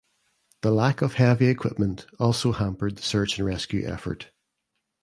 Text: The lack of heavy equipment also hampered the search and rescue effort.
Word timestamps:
The 0.63 0.71
lack 0.71 1.03
of 1.03 1.13
heavy 1.13 1.45
equipment 1.45 2.07
also 2.17 2.53
hampered 2.53 2.95
the 2.95 3.03
search 3.03 3.37
and 3.37 3.45
rescue 3.47 3.87
effort. 3.87 4.31